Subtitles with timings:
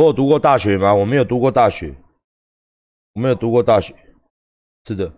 [0.00, 0.94] 我有读过大学吗？
[0.94, 1.94] 我没有读过大学，
[3.12, 3.94] 我没有读过大学。
[4.86, 5.12] 是的，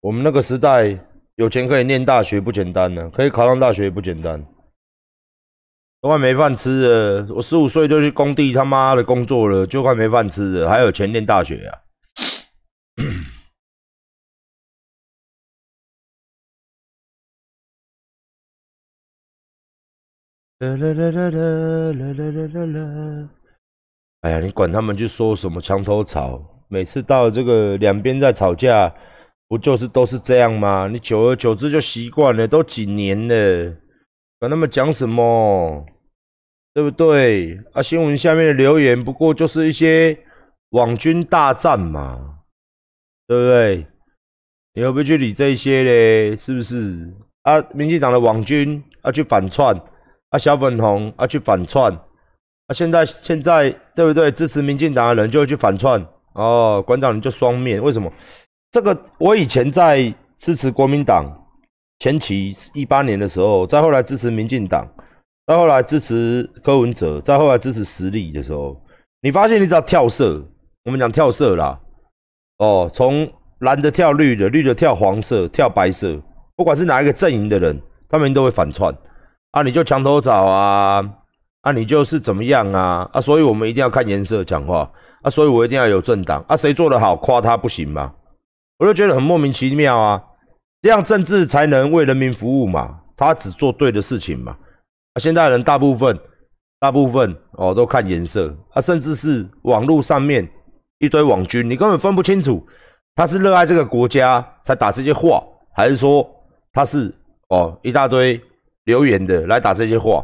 [0.00, 0.98] 我们那个时代
[1.36, 4.44] 有钱可以念大学不简单呢，可以考上大学也不简单。
[6.02, 11.80] 都快没饭吃了，我十五岁就去工地他妈的工作了，就快没饭吃了，还有钱念大学啊？
[20.60, 23.30] 啦啦啦啦啦啦啦啦啦！
[24.24, 28.90] 哎呀，你管他们去说什么墙头草，每次到这个两边在吵架，
[29.46, 30.88] 不就是都是这样吗？
[30.90, 33.76] 你久而久之就习惯了，都几年了，
[34.38, 35.84] 管他们讲什么？
[36.72, 37.60] 对不对？
[37.74, 40.18] 啊，新闻下面的留言不过就是一些
[40.70, 42.38] 网军大战嘛，
[43.26, 43.86] 对不对？
[44.72, 46.34] 你会不会去理这些嘞？
[46.34, 47.12] 是不是？
[47.42, 49.78] 啊，民进党的网军要去反串，
[50.30, 51.92] 啊，小粉红要去反串，
[52.66, 54.30] 啊，现在现在对不对？
[54.30, 56.04] 支持民进党的人就会去反串，
[56.34, 58.10] 哦，馆长你就双面，为什么？
[58.70, 61.24] 这个我以前在支持国民党
[61.98, 64.88] 前期一八年的时候，再后来支持民进党。
[65.46, 68.74] 再后来支持柯文哲，再后来支持实力的时候，
[69.20, 70.42] 你发现你只要跳色，
[70.86, 71.78] 我们讲跳色啦，
[72.56, 76.18] 哦，从蓝的跳绿的，绿的跳黄色，跳白色，
[76.56, 78.90] 不管是哪一个阵营的人，他们都会反串
[79.50, 81.02] 啊，你就墙头草啊，
[81.64, 84.88] 啊，你就是怎么样啊，啊，所以我们一定要看颜色讲话。
[85.22, 86.44] 啊，所以我一定要有政党。
[86.46, 88.12] 啊，谁做得好夸他不行吗？
[88.78, 90.22] 我就觉得很莫名其妙啊，
[90.82, 94.54] 这样政治才能为人民服务嘛，他只做对的事情嘛。
[95.14, 96.18] 啊，现在人大部分，
[96.78, 100.46] 大部分哦都看颜色，啊，甚至是网络上面
[100.98, 102.62] 一堆网军，你根本分不清楚
[103.14, 105.42] 他是热爱这个国家才打这些话，
[105.74, 106.28] 还是说
[106.74, 107.10] 他是
[107.48, 108.38] 哦一大堆
[108.84, 110.22] 留言的来打这些话，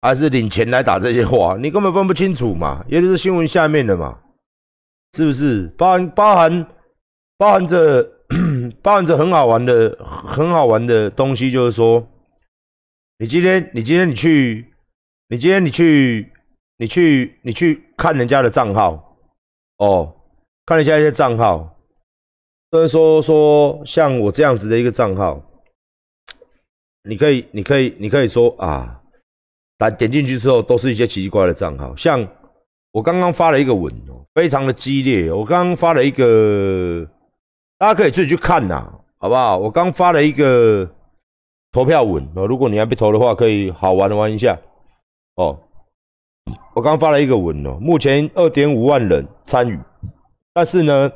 [0.00, 4.18] 还是领钱来打这些话，你根本分不清楚嘛，也就是新闻下面的嘛，
[5.12, 5.66] 是不是？
[5.76, 6.66] 包含包含
[7.36, 8.02] 包含着
[8.82, 12.06] 包含着很好玩的很好玩的东西，就是说。
[13.22, 14.64] 你今天，你今天你去，
[15.28, 16.32] 你今天你去，
[16.78, 19.18] 你去，你去看人家的账号，
[19.76, 20.16] 哦，
[20.64, 21.76] 看一下一些账号，
[22.70, 25.38] 就是说说像我这样子的一个账号，
[27.02, 28.99] 你可以，你可以，你可以说啊，
[29.80, 32.28] 但点进去之后都是一些奇奇怪的账号，像
[32.92, 37.08] 我刚刚发了一个文哦，非常的激烈，我刚刚发了一个，
[37.78, 39.56] 大家可以自己去看呐，好不好？
[39.56, 40.86] 我刚发了一个。
[41.72, 44.58] 投票文哦，如果你还没投的话，可以好玩玩一下
[45.36, 45.56] 哦。
[46.74, 49.78] 我刚发了一个文哦，目前二点五万人参与，
[50.52, 51.08] 但是呢，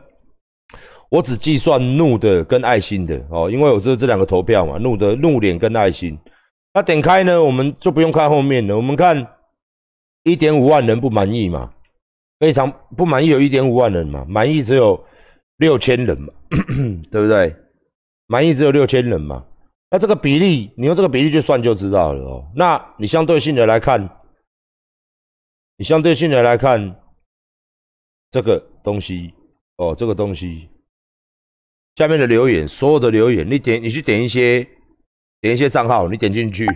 [1.08, 6.16] 我只计算怒的跟爱心的哦，因为我这这两个投票嘛，怒的怒脸跟爱心。
[6.74, 9.26] 那点开呢，我们就不用看后面了，我们看
[10.24, 11.72] 一点五万人不满意嘛，
[12.40, 15.02] 非常不满意有一点五万人嘛，满意只有
[15.58, 16.32] 六千人嘛，
[17.12, 17.54] 对不对？
[18.26, 19.46] 满意只有六千人嘛。
[19.90, 22.50] 那这个比例，你用这个比例去算就知道了哦。
[22.56, 24.08] 那你相对性的来看，
[25.76, 26.96] 你相对性的来看
[28.32, 29.32] 这个东西
[29.76, 30.68] 哦，这个东西
[31.94, 34.66] 下面的留言，所有的留言，你点你去点一些
[35.44, 36.66] 点一些账号，你点进去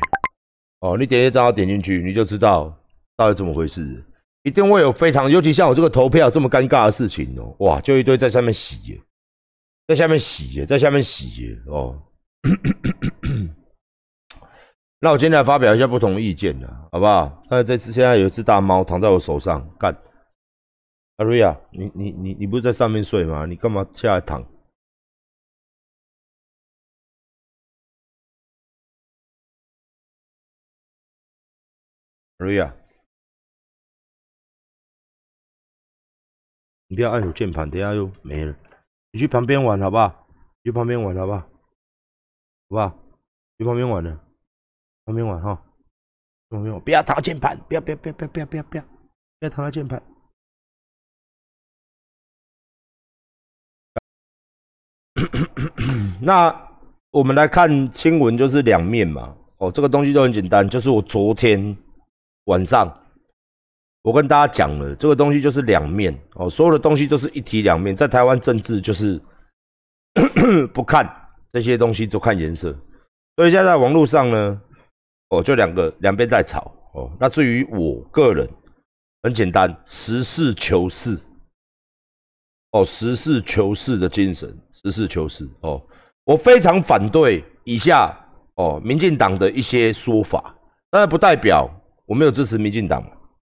[0.80, 2.70] 哦，你点一些账号点进去，你就知道
[3.16, 4.04] 到底怎么回事。
[4.42, 9.00] 一定会有非常，尤其像我这个投票这么尴尬的事情哦，哇，就一堆在上面洗耶，
[9.86, 11.98] 在下面洗耶，在下面洗耶哦。
[15.00, 17.42] 那我今天来发表一下不同意见的，好不好？
[17.48, 19.96] 那这次现在有一只大猫躺在我手上，干。
[21.16, 23.46] 阿瑞亚，你你你你不是在上面睡吗？
[23.46, 24.44] 你干嘛下来躺？
[32.38, 32.72] 瑞亚，
[36.86, 38.56] 你不要按住键盘，等下又没了。
[39.10, 40.28] 你去旁边玩好不好？
[40.62, 41.38] 去旁边玩好不好？
[41.40, 41.48] 好
[42.68, 42.96] 不好？
[43.58, 44.20] 去旁边玩呢，
[45.04, 45.60] 旁边玩哈，
[46.48, 50.00] 旁边玩，不要躺键盘，不要不要不要不要不要不要不要，不要躺到键盘。
[56.22, 56.54] 那
[57.10, 59.36] 我们来看新闻，就是两面嘛。
[59.56, 61.76] 哦，这个东西都很简单，就是我昨天
[62.48, 62.92] 晚上
[64.02, 69.18] 我跟大家讲了，这个东西就是两面哦，所有的东西都是一体两面，在台湾政治就是
[70.74, 71.08] 不看。
[71.50, 72.70] 这些东西就看颜色，
[73.36, 74.60] 所以现在网络上呢，
[75.30, 77.10] 哦，就两个两边在吵哦。
[77.18, 78.46] 那至于我个人，
[79.22, 81.26] 很简单，实事求是，
[82.72, 85.82] 哦，实事求是的精神，实事求是哦。
[86.24, 88.14] 我非常反对以下
[88.56, 90.54] 哦，民进党的一些说法，
[90.90, 91.66] 当然不代表
[92.08, 93.04] 我没有支持民进党，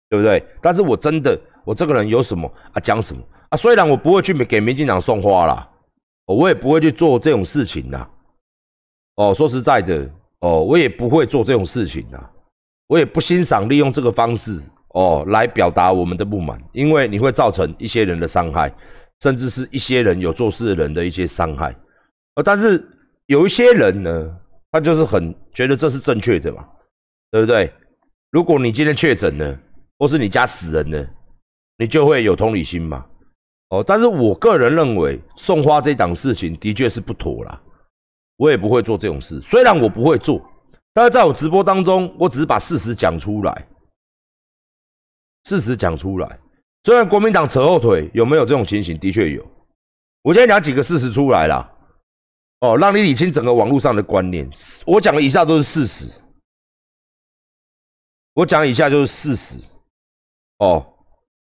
[0.09, 0.43] 对不对？
[0.59, 3.55] 但是我真的，我这个人有什么啊讲什么啊？
[3.55, 5.69] 虽然我不会去给民进党送花啦，
[6.25, 8.09] 我也不会去做这种事情啦。
[9.15, 10.09] 哦，说实在的，
[10.39, 12.31] 哦，我也不会做这种事情啦。
[12.87, 14.59] 我也不欣赏利用这个方式
[14.95, 18.73] 哦来表达我们的不满，因为你会造成一些人的伤害，
[19.21, 21.75] 甚至是一些人有做事的人的一些伤害。
[22.33, 22.83] 呃，但是
[23.27, 24.37] 有一些人呢，
[24.71, 26.67] 他就是很觉得这是正确的嘛，
[27.29, 27.71] 对不对？
[28.31, 29.59] 如果你今天确诊了，
[29.97, 31.07] 或是你家死人了，
[31.77, 33.05] 你就会有同理心嘛。
[33.69, 37.61] 哦，但是我个人认为送花这档事情的确是不妥啦，
[38.37, 40.41] 我也不会做这种事，虽然我不会做。
[40.91, 43.67] 但是在我直播当中，我只是把事实讲出来，
[45.45, 46.39] 事实讲出来。
[46.83, 48.97] 虽然国民党扯后腿，有没有这种情形？
[48.97, 49.45] 的确有。
[50.23, 51.71] 我今天讲几个事实出来了，
[52.61, 54.49] 哦，让你理清整个网络上的观念。
[54.85, 56.19] 我讲的以下都是事实，
[58.33, 59.67] 我讲以下就是事实。
[60.59, 60.85] 哦，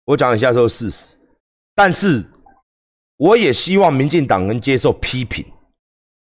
[0.06, 1.18] 我讲以下就是事实，
[1.76, 2.26] 但是
[3.18, 5.46] 我也希望民进党能接受批评，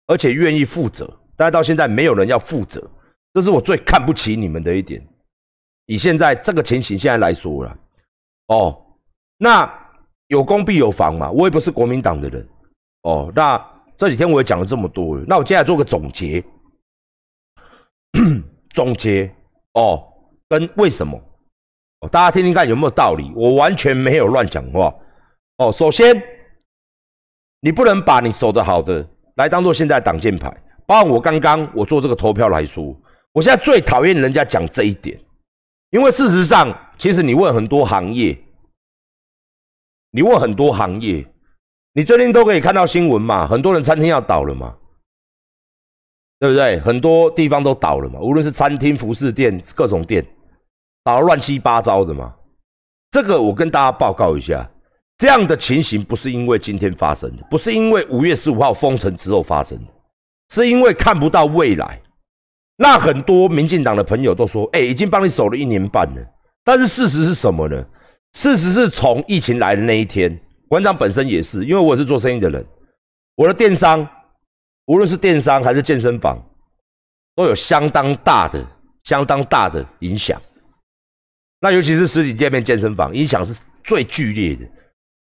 [0.07, 1.09] 而且愿意负责。
[1.37, 2.91] 但是到现在没有人要负责，
[3.35, 5.07] 这是我最看不起你们的一点。
[5.85, 7.79] 以现在这个情形现在来说了，
[8.49, 8.85] 哦，
[9.37, 9.71] 那
[10.27, 11.31] 有功必有防嘛。
[11.31, 12.49] 我也不是国民党的人，
[13.03, 13.65] 哦，那
[13.97, 16.43] 这几天我也讲了这么多，那我接下来做个总结，
[18.75, 19.33] 总结
[19.75, 20.03] 哦，
[20.49, 21.21] 跟为什么？
[22.11, 23.33] 大家听听看有没有道理？
[23.35, 24.95] 我完全没有乱讲话。
[25.59, 26.23] 哦，首先，
[27.61, 29.07] 你不能把你守得好的
[29.37, 30.55] 来当做现在挡箭牌。
[30.87, 32.95] 包括我刚刚我做这个投票来说，
[33.33, 35.19] 我现在最讨厌人家讲这一点，
[35.91, 38.39] 因为事实上，其实你问很多行业，
[40.13, 41.27] 你问很多行业，
[41.95, 44.77] 你最近都可以看到新闻嘛，很多人餐厅要倒了嘛，
[46.39, 46.79] 对不对？
[46.79, 50.25] 很多地方都倒了嘛，无论是餐厅、服饰店、各种店，
[51.07, 52.35] 倒乱七八糟的嘛。
[53.13, 54.69] 这个我跟大家报告一下，
[55.17, 59.85] 这样的情形不是因为今天发生的，不是因为五月十五号封城之后发生的。
[60.51, 62.01] 是因为看不到未来，
[62.77, 66.21] 那很多民进党的朋友都说：“哎，已经帮你守了一年半了。”
[66.65, 67.85] 但是事实是什么呢？
[68.33, 70.37] 事实是从疫情来的那一天，
[70.67, 72.67] 馆长本身也是，因为我是做生意的人，
[73.37, 74.07] 我的电商，
[74.87, 76.37] 无论是电商还是健身房，
[77.37, 78.65] 都有相当大的、
[79.05, 80.41] 相当大的影响。
[81.61, 84.65] 那尤其是实体店面健身房，影响是最剧烈的。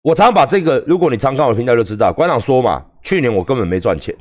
[0.02, 4.14] 我常把这个，如果你常看我的频道就知道，馆长说嘛，去年我根本没赚钱。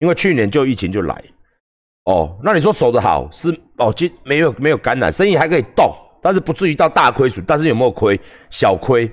[0.00, 1.24] 因为去年就疫情就来，
[2.06, 8.18] 哦，那你说守得好是哦，今没有没有感染，生意还可以动，但是不至于到大亏损，但是有没有亏？
[8.50, 9.08] 小亏，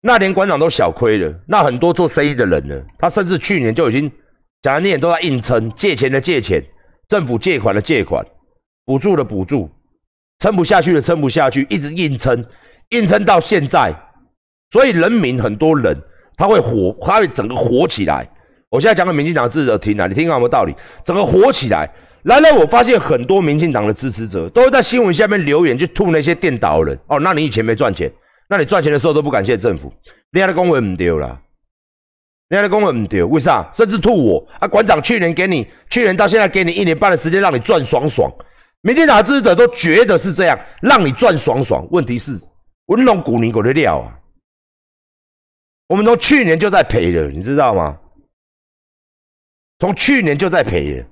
[0.00, 4.10] 那连馆长都小亏了，那很多做生意的人呢，他甚至去年就已经，
[4.62, 6.64] 讲的那都在硬撑，借钱的借钱，
[7.06, 8.24] 政府借款的借款，
[8.86, 9.68] 补助的补助，
[10.40, 12.44] 撑不下去的撑不下去，一直硬撑，
[12.88, 13.94] 硬撑到现在，
[14.70, 15.96] 所以人民很多人
[16.36, 18.28] 他会火，他会整个火起来。
[18.70, 20.74] 我现在讲给民进党支持者听啊，你听有没有道理？
[21.04, 21.90] 整个火起来，
[22.22, 26.98] 来了，我发现很多民进党的支持者都在新闻下面留言，去吐那些电导人。
[27.06, 28.10] 哦，那你以前没赚钱，
[28.48, 29.92] 那你赚钱的时候都不感谢政府，
[30.32, 31.38] 你的公文唔丢了，
[32.48, 33.68] 你的公文唔丢，为啥？
[33.74, 34.66] 甚至吐我啊！
[34.66, 38.30] 馆长去年给你，去年到现在给你一年半的时间让你赚爽爽，
[38.82, 41.86] 民进党支持者都觉得是这样，让你赚爽爽。
[41.90, 42.32] 问题是，
[42.86, 44.16] 我弄股你狗的料啊！
[45.88, 47.98] 我们从去年就在赔了，你知道吗？
[49.78, 51.06] 从去年就在赔了，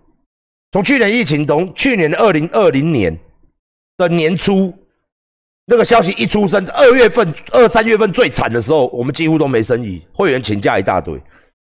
[0.72, 3.18] 从去年疫情，从去年二零二零年
[3.96, 4.72] 的年初，
[5.66, 11.20] 那个消息一出生，二月份、二三月份最惨的时候，我们几乎都没生意，会员请假一大堆，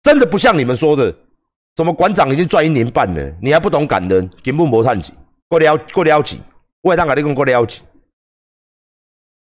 [0.02, 1.14] 真的不像你们说的，
[1.76, 5.14] 怎么馆长已经赚一年半了，你还不懂感恩，根本没探钱，
[5.49, 6.38] 过了过了钱，
[6.83, 7.85] 我当跟你讲过了钱，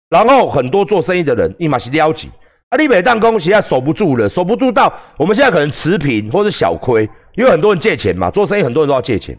[0.10, 2.30] 然后很多做生意的人，立马是了钱，
[2.70, 7.10] 啊，你每当工现在守不住了，守不住到我们现在可能持平或者小亏。
[7.36, 9.38] 因为很多人借钱嘛，做生意很多人都要借钱。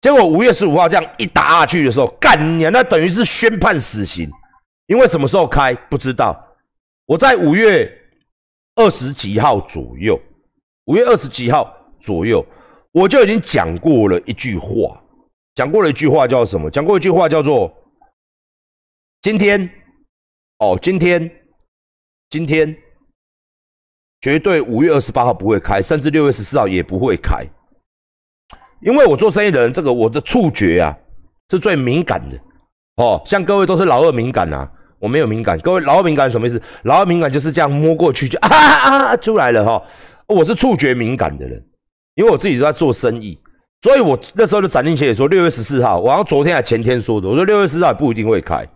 [0.00, 4.30] 结果五月十五号这样一打下去的时候，干你，那等于是宣判死刑。
[4.86, 6.40] 因为什么时候开不知道。
[7.06, 7.90] 我在五月
[8.76, 10.16] 二十几号左右，
[10.84, 11.68] 五月二十几号
[12.00, 12.46] 左右，
[12.92, 15.02] 我就已经讲过了一句话，
[15.60, 16.70] 讲过了一句话叫什么？
[16.70, 17.70] 讲过一句话叫做：
[19.20, 19.68] 今天，
[20.56, 21.30] 哦，今天，
[22.30, 22.74] 今天。
[24.22, 27.46] 绝对五月二十八号不会开，甚至六月十四号也不会开，
[28.80, 30.96] 因为我做生意的人，这个我的触觉啊
[31.50, 32.38] 是最敏感的
[32.96, 33.20] 哦。
[33.26, 35.58] 像各位都是老二敏感啊，我没有敏感。
[35.60, 36.62] 各位老二敏感什么意思？
[36.84, 39.82] 老二敏感就是这样摸过去就啊啊啊出来了哈。
[40.26, 41.62] 我是触觉敏感的人，
[42.14, 43.38] 因为我自己都在做生意，
[43.82, 48.68] 所以我那时候就斩钉截铁说六月十四号，我好像昨天还前天说的，我说六月十四号也不一定会开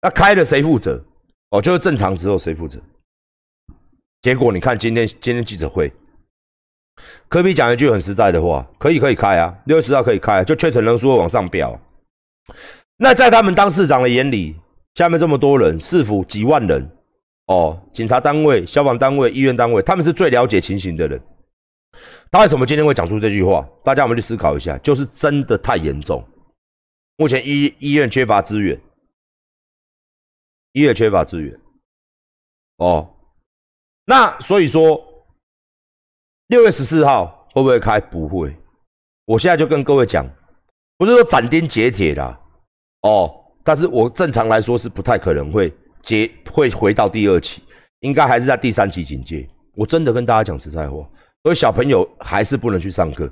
[0.00, 1.02] 那开了谁负责？
[1.50, 2.80] 哦，就是正常之后谁负责？
[4.22, 5.92] 结果你看今天今天记者会，
[7.28, 11.78] 科比讲一句很实在的话，可以可以开啊，六月十号可以开，就确诊人数会往上飙。
[12.96, 14.56] 那在他们当市长的眼里，
[14.94, 16.90] 下面这么多人，市府几万人，
[17.46, 21.20] 哦，警察单位、消防单位、医院单位，他们是最了解情形的人。
[22.30, 23.68] 他为什么今天会讲出这句话？
[23.84, 26.26] 大家我们去思考一下，就是真的太严重。
[27.16, 28.80] 目前医医院缺乏资源，
[30.72, 31.60] 医院缺乏资源。
[32.78, 33.14] 哦，
[34.06, 35.00] 那所以说，
[36.48, 38.00] 六月十四号会不会开？
[38.00, 38.56] 不会。
[39.26, 40.26] 我现在就跟各位讲，
[40.96, 42.40] 不是说斩钉截铁的
[43.02, 43.32] 哦，
[43.62, 45.72] 但是我正常来说是不太可能会
[46.02, 47.62] 结会回到第二期，
[48.00, 49.48] 应该还是在第三期警戒。
[49.74, 51.08] 我真的跟大家讲实在话。
[51.42, 53.28] 所以小朋友还是不能去上课，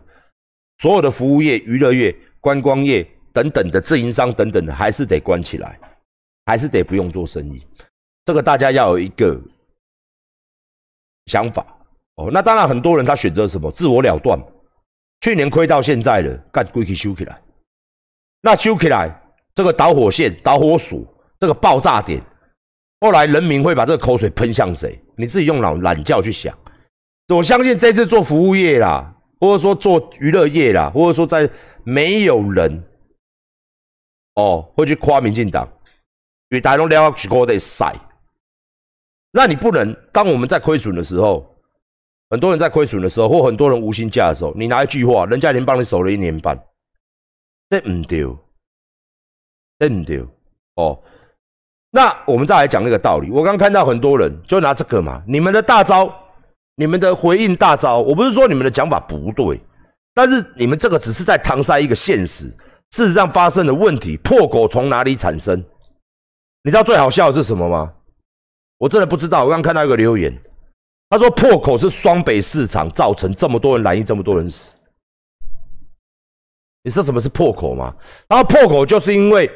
[0.79, 5.79] 所有的服务业、娱乐业、观光业等等的自营商等等的，还是得关起来，
[6.47, 7.65] 还是得不用做生意。
[8.25, 9.41] 这个大家要有一个
[11.27, 11.65] 想法
[12.17, 12.31] 哦。
[12.33, 14.39] 那当然，很多人他选择什么自我了断，
[15.21, 17.41] 去年亏到现在了，干归去修起来。
[18.43, 19.23] 那修起来，
[19.55, 21.03] 这个导火线、导火索、
[21.39, 22.21] 这个爆炸点，
[23.01, 25.01] 后来人民会把这个口水喷向谁？
[25.17, 26.57] 你自己用脑懒觉去想。
[27.37, 31.49] 我相信这次做服务业啦，或者说做娱乐业啦，或者说在
[31.85, 32.83] 没有人
[34.35, 35.69] 哦会去夸民进党，
[36.49, 37.95] 因为大家都了解过得晒。
[39.31, 41.55] 那你不能当我们在亏损的时候，
[42.31, 46.61] 很多人在亏损的时候，或很多人无心价的时候，你拿一句话，人家已经帮你守了一年半，
[47.69, 48.37] 这唔丢，
[49.79, 50.27] 这唔丢
[50.75, 51.01] 哦。
[51.91, 56.13] 那我们再来讲那个道理，我刚看到很多人就拿这个嘛，你们的大招。
[56.77, 59.61] 你们的回应大招，我不是说你们的讲法不对，
[60.15, 62.47] 但是你们这个只是在搪塞一个现实，
[62.93, 65.63] 事实上发生的问题，破口从哪里产生？
[66.63, 67.93] 你知道最好笑的是什么吗？
[68.79, 69.45] 我真的不知道。
[69.45, 70.35] 我刚看到一个留言，
[71.11, 74.79] 他说破口是双北市场造成这么多人染疫，这么多人死。
[76.83, 77.95] 你知道什么是破口吗？
[78.27, 79.51] 然后破口就是因为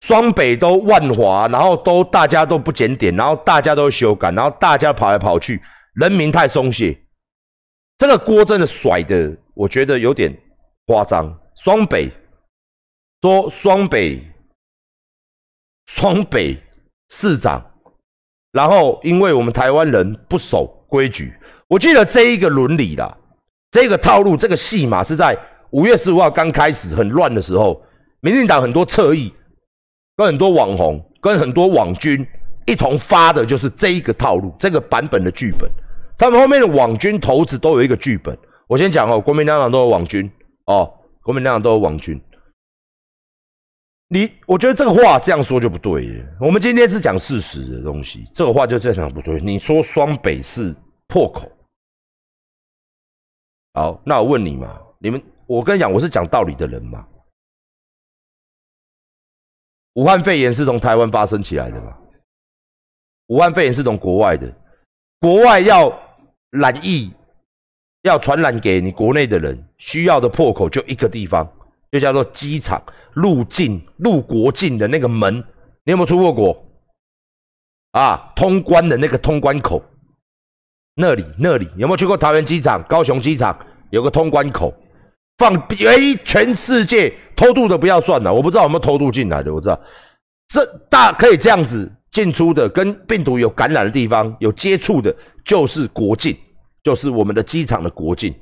[0.00, 5.60] 双北都万华，然后都大家都不检点，然后大家都修改，然后大家跑来跑去。
[5.94, 6.98] 人民太松懈，
[7.98, 10.34] 这个锅真的甩的，我觉得有点
[10.86, 11.38] 夸张。
[11.54, 12.10] 双北
[13.20, 14.26] 说双北
[15.86, 16.58] 双北
[17.10, 17.62] 市长，
[18.52, 21.34] 然后因为我们台湾人不守规矩，
[21.68, 23.14] 我记得这一个伦理啦，
[23.70, 25.38] 这个套路，这个戏码是在
[25.72, 27.84] 五月十五号刚开始很乱的时候，
[28.20, 29.30] 民进党很多侧翼
[30.16, 32.26] 跟很多网红跟很多网军
[32.66, 35.70] 一同发的就是这一个套路，这个版本的剧本。
[36.18, 38.38] 他们后面的网军头子都有一个剧本。
[38.68, 40.30] 我先讲哦，国民党都有网军
[40.64, 40.90] 哦，
[41.22, 42.18] 国民党都有网军。
[44.08, 46.24] 你，我觉得这个话这样说就不对。
[46.40, 49.40] 我们今天是讲事实的东西，这个话就正常不对。
[49.40, 50.74] 你说双北是
[51.08, 51.50] 破口，
[53.74, 57.06] 好，那我问你嘛，你们，我跟你讲，我是讲道理的人嘛。
[59.94, 61.94] 武汉肺炎是从台湾发生起来的嘛？
[63.26, 64.50] 武汉肺炎是从国外的，
[65.20, 65.92] 国外要。
[66.52, 67.10] 染疫
[68.02, 71.50] 要传染给你国内的人，需要的破口就一个地方，
[71.90, 72.82] 就叫做机场
[73.12, 75.34] 入境、入国境的那个门。
[75.84, 76.64] 你有没有出过国？
[77.92, 79.82] 啊，通关的那个通关口，
[80.94, 83.58] 那里那里有没有去过桃园机场、高雄机场？
[83.90, 84.74] 有个通关口，
[85.38, 89.80] 放唯全世界偷渡的不要算了，我不知道有没有偷渡进来的，我知道
[90.48, 91.90] 这大可以这样子。
[92.12, 96.36] 进出的跟病毒有感染的地方有接触的，就是国境，
[96.82, 98.34] 就是我们的机场的国境。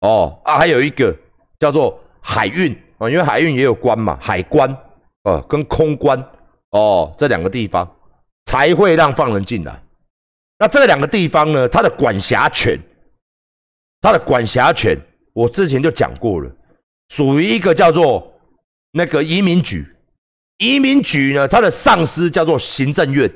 [0.00, 1.16] 哦啊，还有一个
[1.58, 4.68] 叫做海运啊，因为海运也有关嘛，海关
[5.22, 6.18] 啊跟空关
[6.70, 7.88] 哦这两个地方
[8.46, 9.82] 才会让放人进来。
[10.58, 12.78] 那这两个地方呢，它的管辖权，
[14.00, 15.00] 它的管辖权，
[15.32, 16.50] 我之前就讲过了，
[17.10, 18.32] 属于一个叫做
[18.92, 19.86] 那个移民局。
[20.58, 23.28] 移民局呢，它的上司叫做行政院，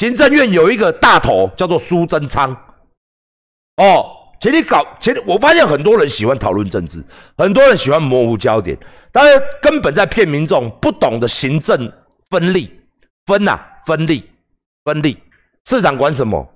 [0.00, 2.50] 行政院有一个大头叫做苏贞昌。
[3.76, 7.04] 哦，其实搞，其实我发现很多人喜欢讨论政治，
[7.36, 8.78] 很多人喜欢模糊焦点，
[9.12, 11.92] 但是根本在骗民众，不懂得行政
[12.30, 12.80] 分立，
[13.26, 14.24] 分呐，分立，
[14.86, 15.18] 分立，
[15.66, 16.48] 市长管什么？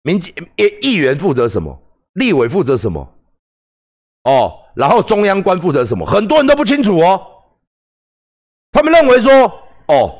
[0.00, 0.18] 民
[0.56, 1.78] 议议员负责什么？
[2.14, 3.06] 立委负责什么？
[4.22, 6.06] 哦，然后中央官负责什么？
[6.06, 7.20] 很多人都不清楚哦。
[8.72, 9.32] 他们认为说，
[9.88, 10.18] 哦，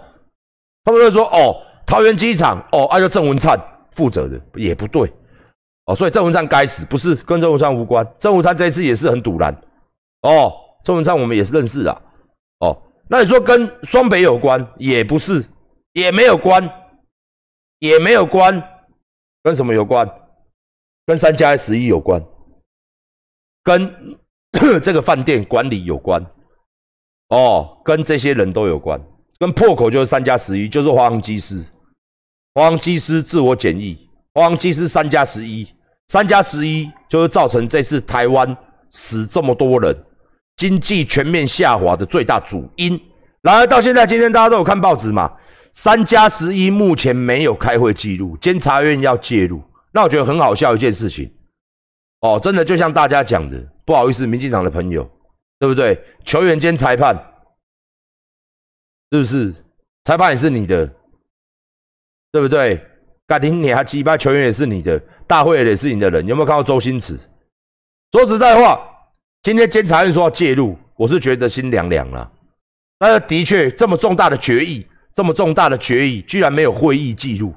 [0.85, 3.59] 他们认为说，哦，桃园机场，哦，按照郑文灿
[3.93, 5.13] 负责的，也不对，
[5.87, 8.07] 哦，所以郑文灿该死，不是跟郑文灿无关。
[8.19, 9.55] 郑文灿这一次也是很堵然，
[10.23, 12.03] 哦，郑文灿我们也是认识啊，
[12.61, 15.45] 哦，那你说跟双北有关，也不是，
[15.93, 16.69] 也没有关，
[17.79, 18.63] 也没有关，
[19.43, 20.09] 跟什么有关？
[21.07, 22.25] 跟三加十一有关，
[23.63, 24.19] 跟
[24.81, 26.25] 这个饭店管理有关，
[27.29, 28.99] 哦，跟这些人都有关，
[29.39, 31.63] 跟破口就是三加十一，就是华航机师，
[32.55, 35.67] 华航机师自我检疫，华航机师三加十一，
[36.07, 38.57] 三加十一就是造成这次台湾
[38.91, 39.95] 死这么多人。
[40.57, 42.99] 经济全面下滑的最大主因。
[43.43, 45.31] 然而到现在，今天大家都有看报纸嘛？
[45.73, 49.61] 三加十一目前没有开会记录，监察院要介入。
[49.91, 51.29] 那我觉得很好笑一件事情。
[52.21, 55.03] 哦，真的就像大家讲的，不好意思，民进党的朋友，
[55.59, 56.01] 对不对？
[56.25, 57.17] 球员兼裁判，
[59.11, 59.53] 是不是？
[60.05, 60.89] 裁判也是你的，
[62.35, 62.85] 对不对？
[63.29, 66.27] 改天你还击败球员也是你的，大会也是你的人。
[66.27, 67.17] 有没有看到周星驰？
[68.11, 68.81] 说实在话。
[69.41, 72.29] 今天监察院说要介入，我是觉得心凉凉了。
[72.99, 77.55] 那的确这么重大的决议，这么重大的决议，居然没有会议记录。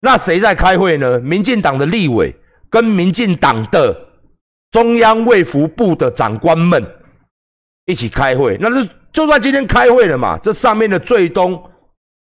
[0.00, 1.20] 那谁在开会呢？
[1.20, 2.34] 民进党的立委
[2.68, 3.96] 跟民进党的
[4.72, 6.84] 中央卫福部的长官们
[7.86, 8.58] 一起开会。
[8.60, 11.62] 那是就算今天开会了嘛，这上面的最终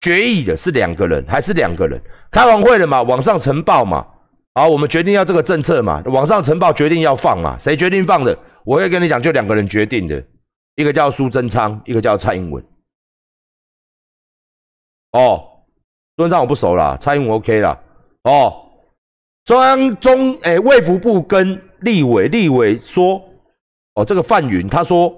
[0.02, 2.02] 决议的是两个人，还是两个人？
[2.32, 4.06] 开完会了嘛，网上呈报嘛。
[4.54, 8.38] 好，我们决定要这个政策嘛，网上呈报决定要放嘛，谁决定放的？
[8.66, 10.22] 我会跟你讲，就两个人决定的，
[10.76, 12.62] 一个叫苏贞昌，一个叫蔡英文。
[15.14, 15.64] 哦，
[16.18, 17.80] 苏贞昌我不熟了，蔡英文 OK 了。
[18.24, 18.54] 哦，
[19.46, 23.24] 中央中诶卫福部跟立委，立委说，
[23.94, 25.14] 哦这个范云他说，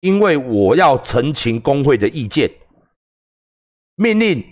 [0.00, 2.50] 因为我要澄清工会的意见，
[3.96, 4.44] 命令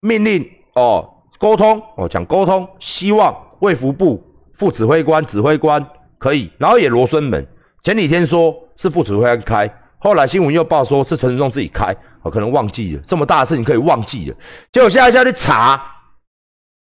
[0.00, 1.08] 命令哦
[1.38, 4.22] 沟通哦讲沟通，希望卫福部
[4.54, 5.84] 副指挥官指挥官。
[6.18, 7.48] 可以，然后也罗生门。
[7.82, 14.36] 前几天说是副指挥官开，后来新闻又报说是陈时中自己开，我可能忘记了这么大的事情可以忘记了。
[14.70, 15.82] 结果现在下去查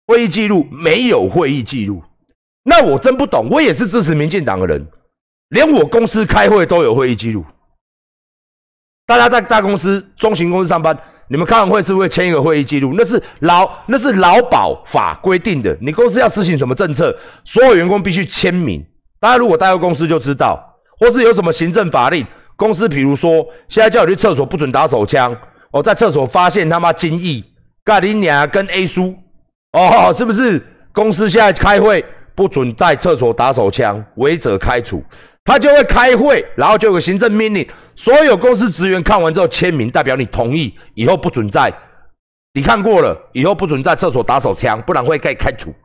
[0.08, 2.04] 会议记录，没有会议记录。
[2.64, 4.86] 那我真不懂，我也是支持民进党的人，
[5.48, 7.46] 连我公司开会都有会议记录。
[9.06, 12.94] 大家在大公司、中型公司上班，你们开完会是不是签一个会议记录？
[12.98, 17.16] 那是劳那是劳保法规定的，你公司要实行什么政策，
[17.46, 18.84] 所有员工必须签名。
[19.20, 20.60] 大家如果待过公司就知道，
[21.00, 25.36] 或是有什么行政法令，公司比如说现在叫你去厕所不准打手枪，
[25.72, 27.44] 哦，在厕所发现他妈精液，
[27.84, 29.14] 盖林娘跟 A 叔，
[29.74, 30.62] 哦，是不是？
[30.92, 35.04] 公司现在开会不准在厕所打手枪，违者开除。
[35.46, 37.68] 他就会开会，然后就有个行政命令，
[38.00, 41.70] 所有公司职员看完之后签名，代表你同意，以后不准在。
[42.54, 45.76] 你看过了，以后不准在厕所打手枪，不然会被开除。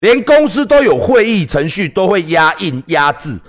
[0.00, 3.40] 连公司都有会议程序，都会压印压制。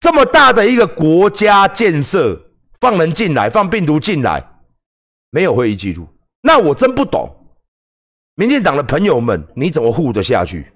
[0.00, 2.38] 这么大的一个国家建设，
[2.78, 4.46] 放人进来，放病毒进来，
[5.30, 6.06] 没有会议记录，
[6.42, 7.26] 那我真不懂。
[8.34, 10.70] 民进党的朋友们，你怎么护得下去？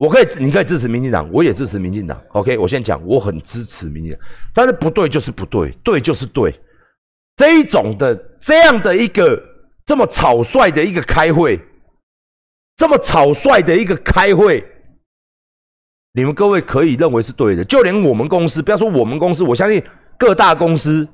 [0.00, 2.18] 我可以，你可以支持民进党，我也支持民进党。
[2.30, 4.20] OK，我先讲，我很支持民进党，
[4.54, 6.58] 但是不对就是不对，对就是对。
[7.36, 9.38] 这一种的这样的一个
[9.84, 11.60] 这么草率的一个开会。
[12.76, 14.64] 这么草率的一个开会，
[16.14, 19.84] 你们各位可以认为是对的，就连我们公司，不要说我们公司，我相信
[20.18, 21.06] 各大公司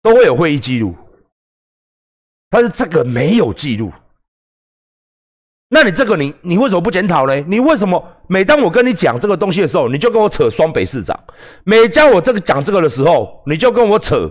[0.00, 0.96] 都会有会议记录，
[2.48, 3.92] 但是这个没有记录，
[5.68, 7.40] 那你这个你你为什么不检讨呢？
[7.42, 11.18] 你为什么每当我跟你讲这个东西的时候，你就跟我扯双北市长？
[11.64, 14.30] 每当我这个讲这个的时候，你就跟我扯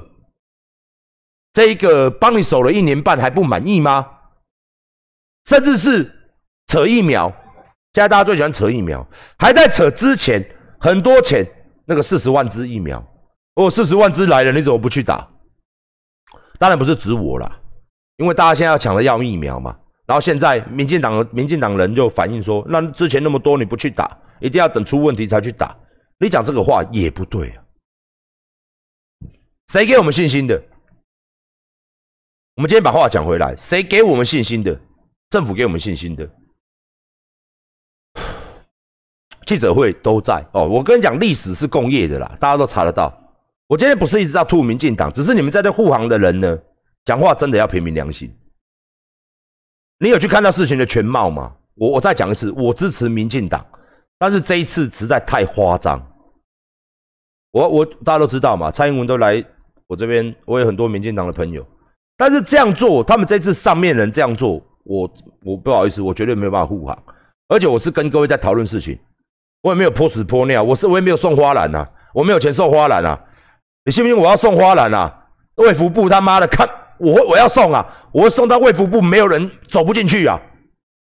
[1.52, 4.08] 这一个帮你守了一年半还不满意吗？
[5.46, 6.20] 甚至是。
[6.66, 7.30] 扯疫苗，
[7.94, 9.06] 现在大家最喜欢扯疫苗，
[9.38, 10.44] 还在扯之前
[10.80, 11.46] 很多钱，
[11.86, 13.06] 那个四十万支疫苗，
[13.56, 15.30] 哦，四十万支来了，你怎么不去打？
[16.58, 17.60] 当然不是指我啦，
[18.18, 19.78] 因为大家现在要抢着要疫苗嘛。
[20.06, 24.10] 然后现在民进党民进党人就反映说，那之前那么多你不去打，
[24.42, 25.76] 一定要等出问题才去打。
[26.20, 27.64] 你讲这个话也不对啊。
[29.68, 30.62] 谁给我们信心的？
[32.56, 34.78] 我们今天把话讲回来，谁给我们信心的？
[35.30, 36.30] 政府给我们信心的。
[39.46, 43.12] 记者会都在哦，我跟你讲，历史是共业的啦，大家都查得到。
[43.68, 46.60] 我今天不是一直在吐民进党，只是你们在这护航的人呢，
[47.06, 48.32] 讲话真的要凭凭良心。
[50.04, 51.54] 你有去看到事情的全貌吗？
[51.76, 53.66] 我我再讲一次，我支持民进党，
[54.20, 55.98] 但是这一次实在太夸张。
[57.52, 59.42] 我我大家都知道嘛，蔡英文都来
[59.88, 61.66] 我这边，我有很多民进党的朋友，
[62.18, 65.10] 但是这样做，他们这次上面人这样做，我
[65.46, 67.02] 我不好意思，我绝对没有办法护航，
[67.48, 69.00] 而且我是跟各位在讨论事情。
[69.62, 73.18] 我也没有泼屎泼尿，我是我也没有送花篮呐，我没有钱送花篮啊，
[73.86, 75.28] 你信不信我要送花篮啊？
[75.56, 80.40] 卫福部他妈的看我我要送啊，我送到卫福部，没有人走不进去啊。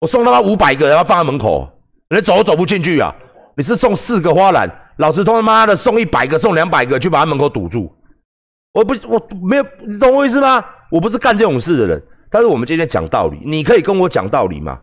[0.01, 1.71] 我送他妈五百个，然后放在门口，
[2.09, 3.15] 人走都走不进去啊。
[3.55, 7.95] 你是送四个花篮，老子他妈的送一百个，送两百个，去把他门口堵住。
[8.73, 10.65] 我不我没有，你懂我意思吗？
[10.91, 12.03] 我不是干这种事的人。
[12.31, 14.81] 但是我们今天讲道理，你可以跟我讲道理吗？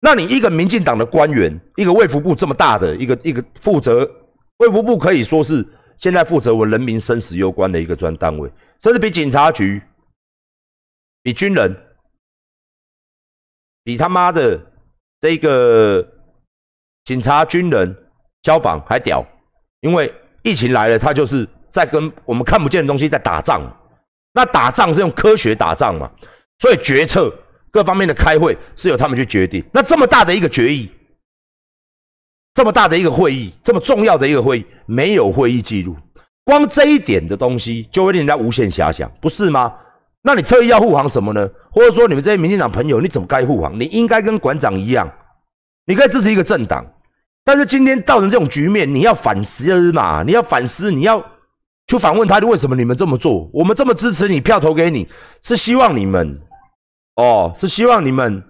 [0.00, 4.08] 那你一个民进党的官员，一个卫福部这么大的一个一个负责，
[4.58, 8.50] 卫福部可以说是现在负责我人民生死攸关的一个专单位，
[8.82, 9.82] 甚至比警察局、
[11.24, 11.74] 比军人、
[13.82, 14.60] 比他妈的
[15.18, 16.06] 这个
[17.04, 17.96] 警察、军人、
[18.42, 19.24] 消防还屌，
[19.80, 23.62] 因为疫情来了，他就是在跟我们看不见的东西在打仗。
[24.34, 26.10] 那打仗是用科学打仗嘛？
[26.58, 27.34] 所以决策
[27.70, 29.64] 各方面的开会是由他们去决定。
[29.72, 30.90] 那这么大的一个决议，
[32.52, 35.96] 这么大的一个会议，这么重要的一个会议，没有会议记录，
[36.44, 39.74] 光这一点的东西就会令人家无限遐想，不是吗？
[40.24, 41.48] 那你特意要护航什么呢？
[41.70, 43.78] 或者说你们这些民进党朋友，你怎么该护航？
[43.78, 45.08] 你应该跟馆长一样，
[45.86, 46.84] 你可以支持一个政党，
[47.44, 50.22] 但是今天造成这种局面，你要反思嘛？
[50.24, 51.24] 你要反思，你要。
[51.86, 53.46] 去反问他，为什么你们这么做？
[53.52, 55.06] 我们这么支持你，票投给你，
[55.42, 56.40] 是希望你们，
[57.16, 58.42] 哦，是希望你们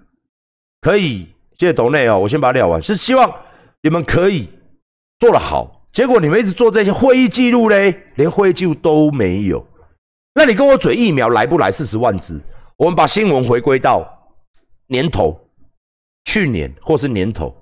[0.79, 3.29] 可以谢谢董内哦，我先把它聊完，是希望
[3.81, 4.49] 你们可以
[5.19, 5.85] 做得好。
[5.91, 9.67] 结果你们一直做这些会议记录嘞，连会议记录都没有。
[10.35, 11.71] 那你跟我嘴疫苗来不来？
[11.71, 12.39] 四十万支，
[12.77, 14.05] 我们把新闻回归到
[14.87, 15.39] 年头，
[16.25, 17.55] 去年或是年头，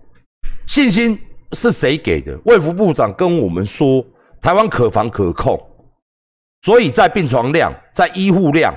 [0.67, 1.17] 信心
[1.51, 2.38] 是谁给的？
[2.45, 4.05] 卫福部长跟我们说。
[4.41, 5.57] 台湾可防可控，
[6.63, 8.75] 所以在病床量、在医护量、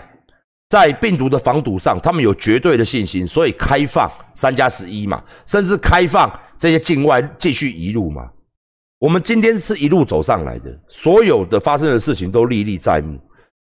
[0.68, 8.30] 在病毒的防堵上，他们有绝对的信心，所以开放三加十一嘛，甚至开放这些境外继续移入嘛。
[9.00, 13.18] 我们今天是一路走上来的，所有的发生的事情都历历在目。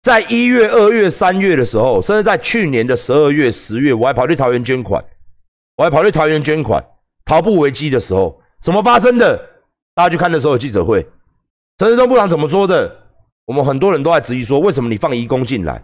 [0.04, 5.02] 在一月、二月、三月的时候，甚至在去年的十二月、十月，我还跑去桃园捐款，
[5.78, 6.86] 我还跑去桃园捐款。
[7.24, 9.38] 桃布危机的时候，怎么发生的？
[9.96, 11.08] 大家去看那时候的记者会。
[11.78, 12.94] 陈时中部长怎么说的？
[13.46, 15.82] 我们很多人都在质疑说，为什么你放移工进来？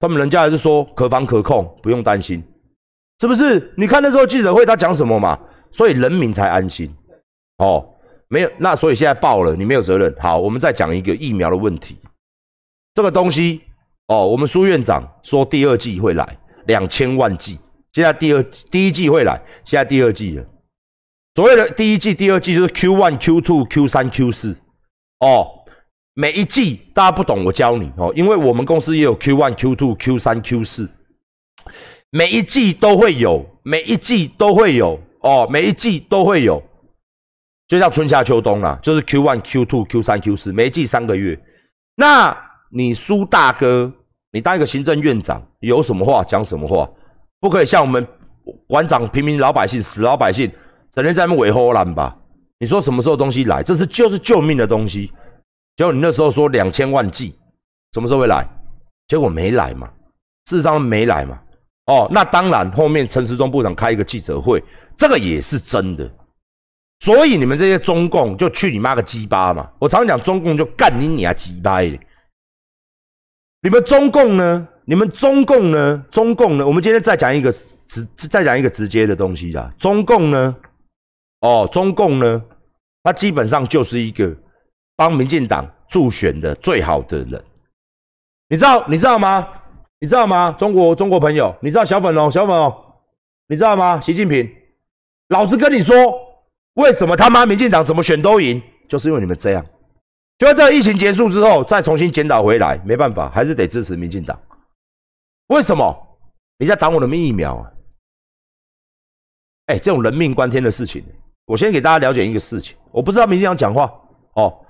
[0.00, 2.42] 他们人家还是说可防可控，不用担心，
[3.20, 3.72] 是不是？
[3.76, 5.38] 你看那时候记者会他讲什么嘛？
[5.70, 6.92] 所以人民才安心。
[7.58, 7.88] 哦，
[8.26, 10.12] 没有，那所以现在爆了，你没有责任。
[10.18, 11.96] 好，我们再讲一个疫苗的问题。
[12.94, 13.60] 这个东西，
[14.06, 17.58] 哦，我们苏院长说第二季会来两千万剂，
[17.92, 20.46] 现在第二第一季会来，现在第二季了。
[21.34, 24.56] 所谓的第一季、第二季就是 Q one、Q two、Q 三、Q 四。
[25.18, 25.64] 哦，
[26.14, 30.88] 每一季大家不懂，我教你哦，因为我们公司也有 Q one、Q two、Q 三、Q 四，
[32.10, 36.62] 每一季都会有，每一季都会有哦，每一季都会有，
[37.66, 41.36] 就像春夏秋冬啦，就是 Q one、Q two、Q 三、Q 四，每一季三个月。
[41.96, 42.43] 那
[42.76, 43.90] 你苏大哥，
[44.32, 46.90] 你当一个行政院长，有什么话讲什么话，
[47.38, 48.04] 不可以像我们
[48.66, 50.50] 馆长、平民老百姓、死老百姓，
[50.90, 52.16] 整天在那尾吼烂吧。
[52.58, 53.62] 你说什么时候东西来？
[53.62, 55.12] 这是就是救命的东西。
[55.76, 57.38] 结果你那时候说两千万剂，
[57.92, 58.44] 什么时候会来？
[59.06, 59.88] 结果没来嘛，
[60.46, 61.38] 事实上没来嘛。
[61.86, 64.60] 哦，那当然，后面陈时中部长开一个记者会，
[64.96, 66.10] 这个也是真的。
[66.98, 69.70] 所以你们这些中共就去你妈个鸡巴嘛！
[69.78, 71.80] 我常常讲中共就干你你啊鸡巴！
[73.64, 74.68] 你们中共呢？
[74.84, 76.04] 你们中共呢？
[76.10, 76.66] 中共呢？
[76.66, 79.72] 我们今天再讲一个直，再讲一个直接的东西啦。
[79.78, 80.54] 中共呢？
[81.40, 82.42] 哦，中共呢，
[83.02, 84.36] 他基本上就是一个
[84.96, 87.42] 帮民进党助选的最好的人，
[88.50, 89.48] 你知道你知道吗？
[89.98, 90.54] 你知道吗？
[90.58, 92.70] 中国中国朋友，你知道小粉龙小粉龙，
[93.48, 93.98] 你知道吗？
[93.98, 94.46] 习近平，
[95.28, 95.94] 老子跟你说，
[96.74, 99.64] 为什么他妈民进党怎么选都赢，就是因为你们这样。
[100.38, 104.38] 就在疫情结束之后，再重新检讨回来，没办法，还是得支持民进党。
[105.48, 105.96] 为什么？
[106.58, 107.72] 你在挡我的疫苗啊？
[109.66, 111.04] 哎，这种人命关天的事情。
[111.46, 113.92] 我先给大家了解一个事情，我不知道民进党讲话
[114.34, 114.64] 哦。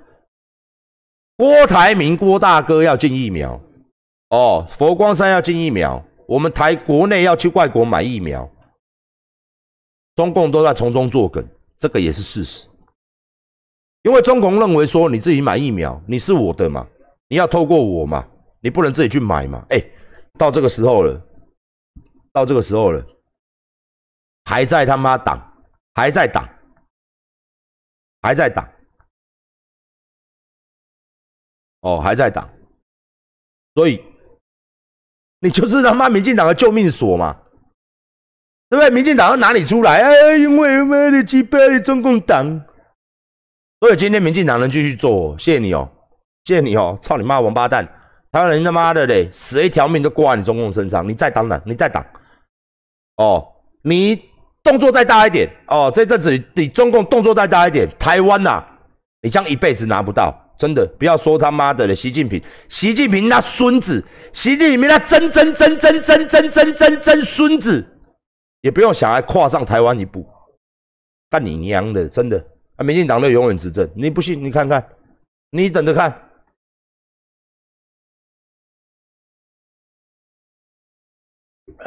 [1.37, 3.61] 郭台铭郭大哥要进疫苗
[4.31, 8.49] 哦，佛光山要进疫苗，我们台国内要去外国买疫苗，
[10.17, 11.47] 中共都在从中作梗，
[11.79, 12.69] 这个也是事实。
[14.05, 16.87] 因为中共认为说你自己买疫苗，你是我的嘛，
[17.29, 18.27] 你要透过我嘛，
[18.61, 19.67] 你不能自己去买嘛。
[19.69, 19.85] 哎，
[20.39, 21.21] 到这个时候了，
[22.33, 23.05] 到这个时候了，
[24.45, 25.39] 还在他妈挡，
[25.95, 26.49] 还在挡。
[28.25, 28.73] 还在打，
[31.83, 32.51] 哦，还在打，
[33.75, 34.03] 所以
[35.41, 37.39] 你就是他妈民进党的救命锁嘛，
[38.71, 38.89] 对不对？
[38.89, 40.01] 民进党要哪里出来？
[40.01, 42.65] 哎，因为妈的击败中共党，
[43.81, 45.89] 所以今天民进党能继续做，谢谢你哦，
[46.45, 47.87] 谢谢你哦，操你妈王八蛋！
[48.33, 52.05] 台湾人他妈的嘞，死一条命都挂在你中共身上，你再挡挡，你再挡，
[53.19, 53.47] 哦，
[53.83, 54.21] 你
[54.63, 58.65] 动作再大一点，哦，这阵子你你中共动作再大一点，台湾呐，
[59.23, 67.87] 你将一辈子拿不到，真的，不要说他妈的了，习近平，习近平那孙子，习近平那真真真真真真真真真孙子，
[68.63, 70.27] 也不用想来跨上台湾一步，
[71.31, 72.45] 干你娘的，真的，
[72.77, 74.85] 啊，民进党的永远执政，你不信你看看，
[75.51, 76.21] 你等着看。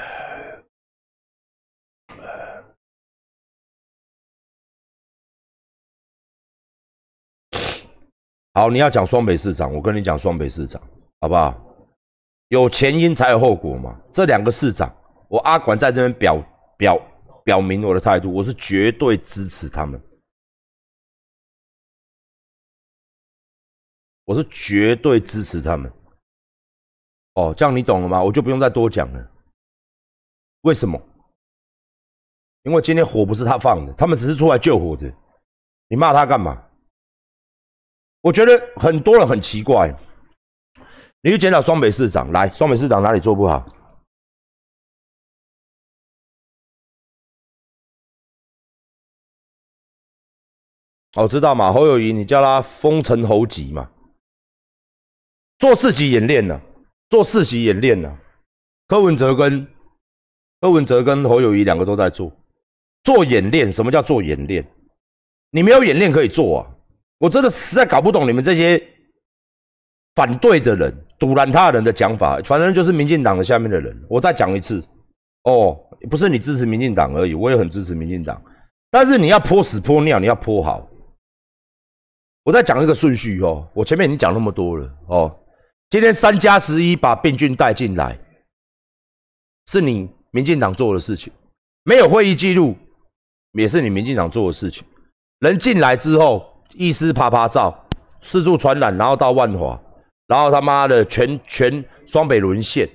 [8.54, 10.82] 好，你要讲双北市长，我跟你讲双北市长，
[11.20, 11.54] 好不好？
[12.48, 14.00] 有前因才有后果嘛。
[14.14, 14.90] 这两个市长，
[15.28, 16.42] 我阿管在这边表
[16.78, 16.98] 表
[17.44, 20.02] 表明我的态度，我是绝对支持他们，
[24.28, 25.90] 我是绝对支持他们。
[27.36, 28.22] 哦，这样你懂了吗？
[28.22, 29.32] 我就不用再多讲了。
[30.62, 31.02] 为什么？
[32.64, 35.10] 因为今天火不是他放的，他们只是出来救火的。
[35.88, 36.62] 你骂他干嘛？
[38.20, 39.96] 我觉得很多人很奇怪，
[41.22, 43.66] 你去检讨双北市长，来，双北市长哪里做不好？
[51.14, 53.90] 我知道嘛，侯友谊，你叫他封城侯级嘛，
[55.60, 56.60] 做四级演练呢，
[57.10, 58.18] 做四级演练呢。
[58.88, 59.68] 柯文哲跟
[60.62, 62.32] 柯文哲跟侯友谊两个都在做
[63.04, 63.72] 做演练。
[63.72, 64.66] 什么叫做演练？
[65.52, 66.68] 你没有演练可以做啊。
[67.20, 68.82] 我真的实在搞不懂你们这些
[70.14, 74.00] 反对的人、堵拦他人的讲法，反正就是民进党的下面的人。
[74.08, 74.84] 我再讲一次，
[75.44, 75.76] 哦，
[76.10, 78.40] 不是你支持民进党而已，我也很支持民进党。
[78.92, 80.88] 但是你要泼屎泼尿，你要泼好。
[82.44, 85.40] 我再讲一个顺序哦，我前面已经讲那么多了哦。
[85.90, 88.20] 今天三加十一把病菌带进来，
[89.68, 91.32] 是你民进党做的事情，
[91.84, 92.76] 没有会议记录，
[93.54, 94.86] 也是你民进党做的事情。
[95.40, 96.54] 人进来之后。
[96.74, 97.88] 一丝啪啪照，
[98.22, 99.82] 四处传染，然后到万华，
[100.28, 102.88] 然后他妈的全全双北沦陷，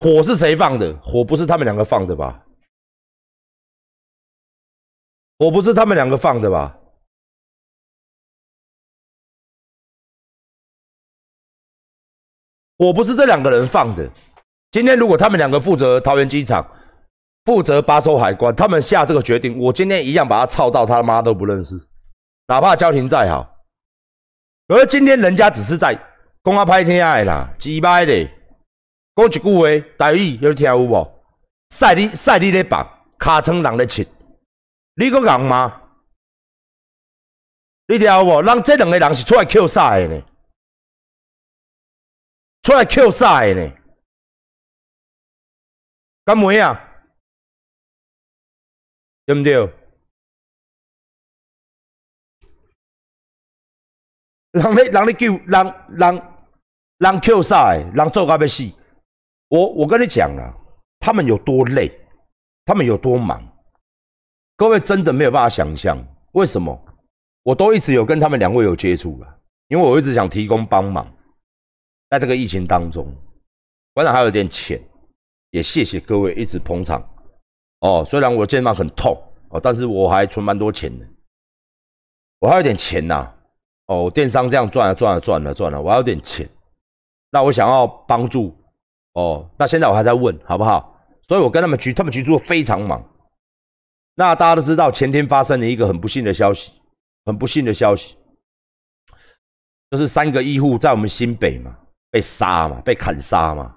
[0.00, 0.92] 火是谁放的？
[1.00, 2.44] 火不是他们两个放的吧？
[5.38, 6.76] 火不是他们两个放的吧？
[12.82, 14.10] 我不是这两个人放的。
[14.72, 16.66] 今天如果他们两个负责桃园机场，
[17.44, 21.80] 负责巴收海关，他们下这个决定，我今天一样把他操到他妈都不认识。
[22.48, 23.48] 哪怕交情再好，
[24.66, 25.94] 而今天人家只是在
[26.42, 28.28] 讲啊歹听的啦，鸡掰的，
[29.14, 31.08] 讲一句话，台语有听有无？
[31.70, 32.84] 晒你晒你咧绑，
[33.16, 34.04] 卡层人咧切，
[34.96, 35.80] 你个硬吗？
[37.86, 38.42] 你听有无？
[38.42, 40.22] 人这两个人是出来 Q 赛的呢，
[42.62, 43.72] 出来 Q 赛的呢，
[46.24, 46.78] 干咩啊？
[49.24, 49.72] 对不对？
[54.52, 56.44] 让你让你救让让
[56.98, 58.70] 让 Q 赛，人做到要死。
[59.48, 60.54] 我我跟你讲啊，
[61.00, 61.90] 他们有多累，
[62.64, 63.42] 他们有多忙，
[64.56, 65.96] 各位真的没有办法想象。
[66.32, 66.78] 为什么？
[67.42, 71.12] 我都一直有跟他们两位有接触了，因为我一直想提供帮忙，
[72.12, 73.10] 在这个疫情当中，
[73.94, 74.78] 虽然还有点钱，
[75.50, 77.02] 也谢谢各位一直捧场。
[77.80, 79.16] 哦，虽然我肩膀很痛
[79.48, 81.06] 哦，但是我还存蛮多钱的，
[82.40, 83.32] 我还有点钱呐。
[83.86, 86.46] 哦，电商这样赚了赚了赚了赚了，我还有点钱，
[87.30, 88.54] 那我想要帮助
[89.14, 90.94] 哦，那现在我还在问好不好？
[91.22, 93.02] 所以我跟他们局，他们局做非常忙。
[94.16, 96.72] 那大家都知道，前天发生了一个很不幸的消息，
[97.24, 98.16] 很不幸的消息，
[99.90, 101.78] 就是三个医护在我们新北嘛
[102.12, 103.74] 被杀嘛，被砍杀嘛。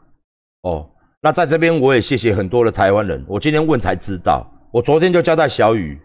[0.63, 5.98] 哦，那在这边我也谢谢很多的台湾人，我今天问才知道，我昨天就交代小雨。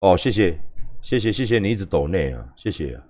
[0.00, 0.58] 哦，谢谢
[1.00, 3.00] 谢谢谢谢你一直抖内啊，谢谢。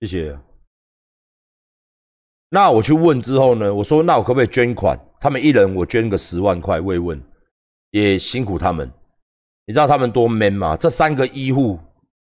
[0.00, 0.38] 谢谢。
[2.50, 3.72] 那我去问之后呢？
[3.72, 4.98] 我说那我可不可以捐款？
[5.18, 7.20] 他们一人我捐个十万块慰问，
[7.92, 8.92] 也辛苦他们。
[9.66, 10.76] 你知道他们多 man 吗？
[10.76, 11.78] 这三个医护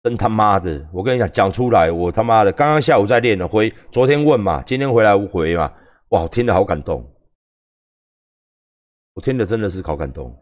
[0.03, 0.89] 真他妈的！
[0.93, 5.73] 我跟你讲，讲出来我他妈的，刚刚下午在练了，回昨天问嘛，今天回来无回嘛，
[6.11, 7.05] 哇，听得好感动。
[9.15, 10.35] 我听的真的是好感动。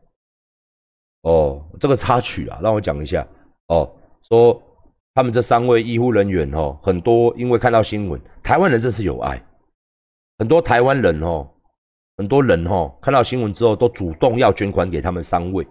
[1.22, 3.26] 哦，这个插曲啊，让我讲一下。
[3.68, 3.90] 哦，
[4.28, 4.62] 说。
[5.12, 9.44] 他们这三位医护人员哦，很多因为看到新闻，台湾人真是有爱，
[10.38, 11.50] 很多台湾人哦，
[12.16, 15.66] 很多人哦，看到新闻之后都主动要捐款给他们三位，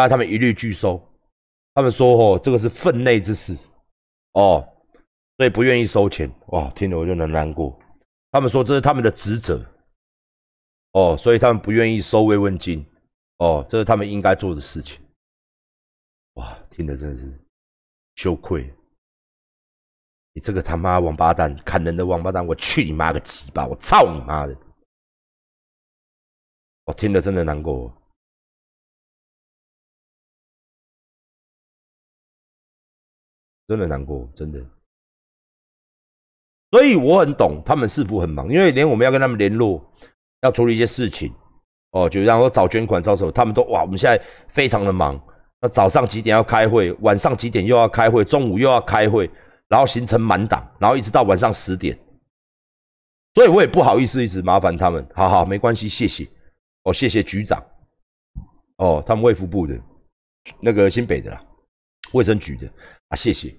[0.00, 0.98] 当然他们一律拒收，
[1.74, 3.68] 他们说哦，这个是分内之事
[4.32, 4.66] 哦，
[5.36, 6.32] 所以不愿意收钱。
[6.46, 7.78] 哇，听了我就能难过。
[8.30, 9.62] 他们说这是他们的职责
[10.92, 12.82] 哦，所以他们不愿意收慰问金
[13.40, 15.04] 哦，这是他们应该做的事情。
[16.34, 17.38] 哇，听的真的是
[18.16, 18.72] 羞愧。
[20.32, 22.46] 你这个他妈王八蛋，砍人的王八蛋！
[22.46, 23.66] 我去你妈个鸡巴！
[23.66, 24.56] 我操你妈的！
[26.86, 27.94] 我听了真的难过，
[33.70, 34.58] 真的难过，真的。
[36.72, 39.80] 所以我很懂他们是不很忙，因为连我们要跟他们联络，
[40.40, 41.32] 要处理一些事情，
[41.92, 45.16] 哦，就然后找捐款、找什么，他们都哇，我们现在非常的忙。
[45.60, 46.90] 那早上几点要开会？
[46.94, 48.24] 晚上几点又要开会？
[48.24, 49.30] 中午又要开会？
[49.68, 51.96] 然后行程满档，然后一直到晚上十点，
[53.34, 55.06] 所以我也不好意思一直麻烦他们。
[55.14, 56.26] 好好，没关系，谢谢。
[56.82, 57.64] 哦，谢谢局长。
[58.78, 59.80] 哦，他们卫福部的，
[60.60, 61.40] 那个新北的啦，
[62.12, 62.66] 卫生局的
[63.08, 63.54] 啊，谢谢。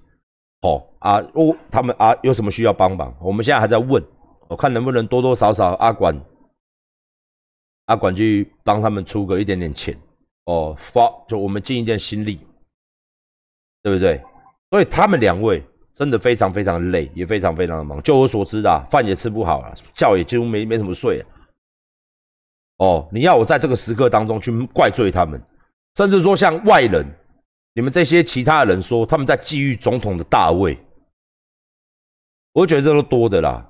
[0.62, 3.16] 好啊，哦，他们啊，有什么需要帮忙？
[3.22, 4.04] 我们现在还在问，
[4.48, 6.20] 我看能不能多多少少阿管
[7.86, 9.98] 阿管去帮他们出个一点点钱。
[10.46, 12.40] 哦，发就我们尽一点心力，
[13.84, 14.22] 对不对？
[14.70, 15.64] 所以他们两位。
[15.94, 18.02] 真的非常非常累，也非常非常的忙。
[18.02, 21.24] 就我所知的，饭也吃不好了，觉也几乎没没什么睡。
[22.78, 25.40] 哦，你要我在这个时刻当中去怪罪他们，
[25.98, 27.06] 甚至说像外人，
[27.74, 30.78] 你们这些其他的人说他们在觊觎总统的大位，
[32.54, 33.68] 我觉得这都多的啦。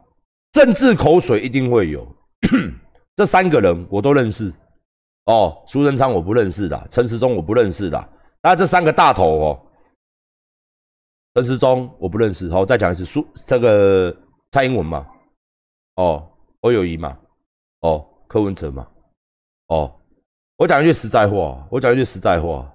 [0.52, 2.08] 政治口水一定会有。
[3.16, 4.52] 这三个人我都认识。
[5.26, 8.10] 哦，苏贞昌我不认识的，陈时中我不认识的，
[8.42, 9.68] 那这三个大头哦。
[11.36, 14.14] 陈时中我不认识，好，再讲一次，苏这个
[14.50, 15.08] 蔡英文嘛，
[15.96, 16.28] 哦，
[16.62, 17.16] 欧友谊嘛，
[17.82, 18.88] 哦，柯文哲嘛，
[19.68, 19.96] 哦，
[20.58, 22.70] 我讲一句实在话，我讲一句实在话，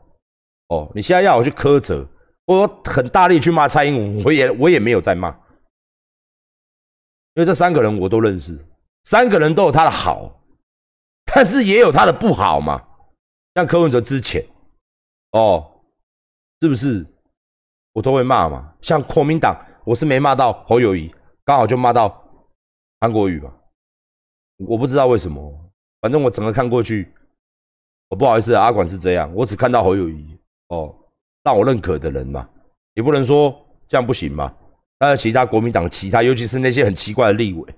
[0.68, 2.06] 哦，你现在要我去苛责，
[2.46, 5.30] 我很大力去骂蔡英文，我也我也没有在骂，
[7.34, 8.66] 因为这三个人我都认识，
[9.04, 10.42] 三个人都有他的好，
[11.24, 12.82] 但是也有他的不好嘛，
[13.54, 14.44] 像柯文哲之前，
[15.32, 15.82] 哦，
[16.60, 17.06] 是不是？
[17.92, 21.10] 我都会骂嘛，像国民党，我是没骂到侯友谊，
[21.44, 22.22] 刚好就骂到
[23.00, 23.50] 韩国瑜吧。
[24.58, 27.10] 我不知道为什么，反正我整个看过去，
[28.08, 30.35] 我不好意思，阿管是这样，我只看到侯友谊
[30.68, 30.94] 哦，
[31.42, 32.48] 让我认可的人嘛，
[32.94, 33.54] 也不能说
[33.86, 34.52] 这样不行嘛。
[34.98, 37.74] 但是其他国民党其他，尤其是那些很奇怪的立委，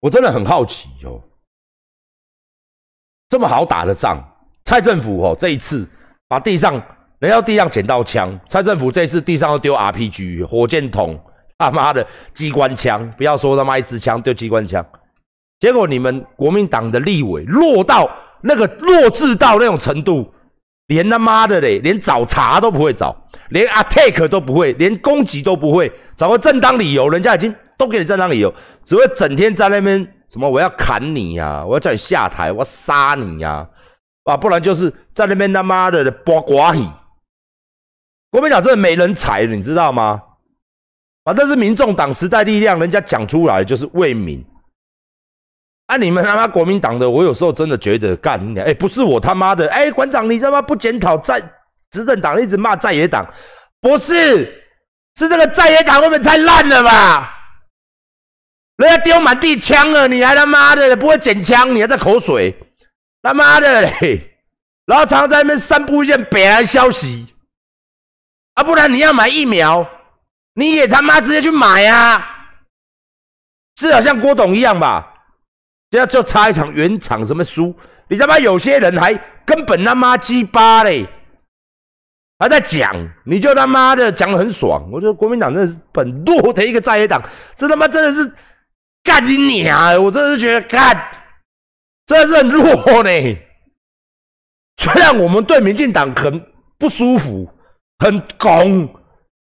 [0.00, 1.20] 我真的很好奇哦，
[3.28, 4.22] 这么好打的仗，
[4.64, 5.88] 蔡政府哦，这一次
[6.28, 6.82] 把地上。
[7.20, 11.18] 人要地上捡到枪，蔡政府这一次地上要丢 RPG 火箭筒，
[11.56, 14.84] 他妈的机关枪，不要说他妈一支枪丢机关枪，
[15.58, 18.10] 结果你们国民党的立委弱到
[18.42, 20.33] 那个弱智到那种程度，
[20.86, 23.16] 连他妈的嘞，连找茬都不会找，
[23.50, 28.52] 连 attack 都不会，连攻击都不会，找个正当理由，人家已经都给你正当理由，
[28.84, 33.66] 只会整天在那边什么我要砍你呀，我要叫你下台，我要杀你呀，
[34.24, 36.86] 啊，不然就是在那边他妈的八卦戏。
[38.30, 40.20] 国民党真的没人才，你知道吗？
[41.24, 44.44] 啊，这是民众党时代力量，人家讲出来就是为民。
[45.86, 51.38] 啊，你们他妈国民党的，我有时候真的觉得干你，哎，不是我他妈的，哎，馆长你他妈不检讨在
[51.90, 53.26] 执政党，一直骂在野党，
[53.80, 54.44] 不是，
[55.16, 57.30] 是这个在野党，我们太烂了吧？
[58.76, 62.52] 人家丢满地枪了，你还他妈的不会捡枪，你还在口水，
[63.22, 64.36] 他妈的嘞！
[64.86, 67.26] 然后常常在那边散布一些北来消息。
[68.54, 69.86] 啊，不然你要买疫苗，
[70.54, 72.26] 你也他妈直接去买呀！
[73.76, 75.13] 是啊，像郭董一样吧？
[75.94, 77.72] 现在就差一场原厂什么输，
[78.08, 79.14] 你他妈有些人还
[79.46, 81.06] 根本他妈鸡巴嘞，
[82.40, 82.92] 还在讲，
[83.24, 84.90] 你就他妈的讲的很爽。
[84.90, 87.22] 我觉得国民党真的是本弱的一个在野党，
[87.54, 88.28] 这他妈真的是
[89.04, 90.02] 干你娘！
[90.02, 90.92] 我真的是觉得干，
[92.06, 93.38] 真的是很弱呢。
[94.78, 96.44] 虽然我们对民进党很
[96.76, 97.48] 不舒服。
[97.96, 98.92] 很拱，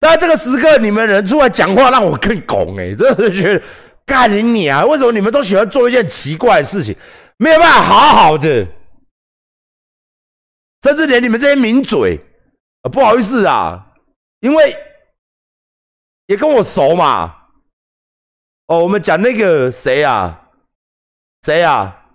[0.01, 2.95] 但这个时刻你们人出来讲话，让我更拱哎！
[2.95, 3.63] 真的觉得
[4.09, 4.85] 干你啊！
[4.87, 6.97] 为什么你们都喜欢做一件奇怪的事情，
[7.37, 8.67] 没有办法好好的？
[10.83, 12.19] 甚至连你们这些名嘴
[12.83, 13.93] 啊，不好意思啊，
[14.41, 14.75] 因为
[16.27, 17.35] 也跟我熟嘛。
[18.69, 20.49] 哦，我们讲那个谁啊？
[21.43, 22.07] 谁啊？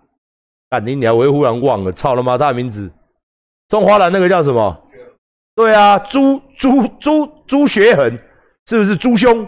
[0.70, 1.16] 干你娘！
[1.16, 2.92] 我又忽然忘了，操他妈，他的名字，
[3.68, 4.90] 中华蓝那个叫什么？
[5.56, 8.20] 对啊，朱朱朱朱学恒
[8.66, 9.48] 是不是朱兄？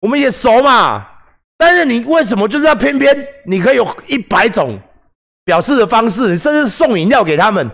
[0.00, 1.17] 我们也熟嘛。
[1.58, 4.78] 但是你为什么就是要偏偏你可以有一百种
[5.44, 7.68] 表示的方式，甚至送饮料给他们，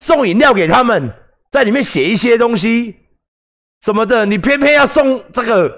[0.00, 1.12] 送饮料给他们，
[1.50, 2.96] 在里面写一些东西
[3.82, 5.70] 什么的，你偏偏要送这个，